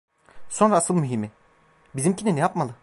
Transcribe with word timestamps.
Sonra 0.49 0.75
asıl 0.75 0.95
mühimi: 0.95 1.31
Bizimkini 1.95 2.35
ne 2.35 2.39
yapmalı? 2.39 2.71